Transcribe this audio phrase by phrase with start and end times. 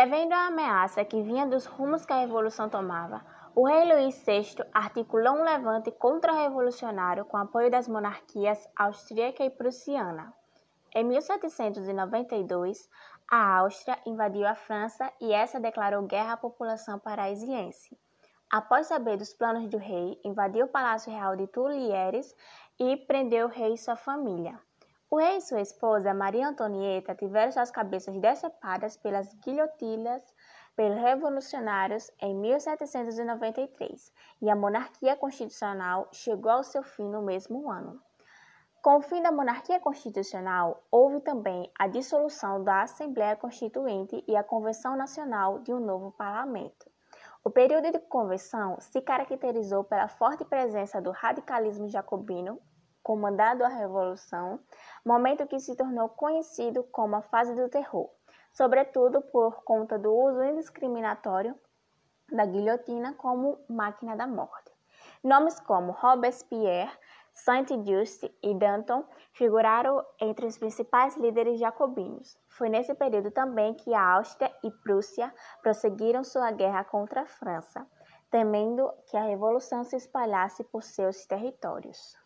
[0.00, 3.22] Prevendo a ameaça que vinha dos rumos que a Revolução tomava,
[3.54, 10.32] o rei Luís VI articulou um levante contra-revolucionário com apoio das monarquias austríaca e prussiana.
[10.94, 12.88] Em 1792,
[13.30, 17.94] a Áustria invadiu a França e essa declarou guerra à população parisiense.
[18.50, 22.34] Após saber dos planos do rei, invadiu o Palácio Real de Tuileries
[22.78, 24.58] e prendeu o rei e sua família.
[25.12, 30.22] O rei e sua esposa, Maria Antonieta, tiveram suas cabeças decepadas pelas guilhotinas
[30.76, 38.00] pelos revolucionários em 1793 e a monarquia constitucional chegou ao seu fim no mesmo ano.
[38.80, 44.44] Com o fim da monarquia constitucional, houve também a dissolução da Assembleia Constituinte e a
[44.44, 46.88] Convenção Nacional de um novo parlamento.
[47.42, 52.60] O período de convenção se caracterizou pela forte presença do radicalismo jacobino
[53.02, 54.60] comandado a Revolução,
[55.04, 58.10] momento que se tornou conhecido como a fase do terror,
[58.52, 61.54] sobretudo por conta do uso indiscriminatório
[62.30, 64.70] da guilhotina como máquina da morte.
[65.22, 66.90] Nomes como Robespierre,
[67.34, 72.38] Saint-Just e Danton figuraram entre os principais líderes jacobinos.
[72.48, 77.86] Foi nesse período também que a Áustria e Prússia prosseguiram sua guerra contra a França,
[78.30, 82.16] temendo que a revolução se espalhasse por seus territórios.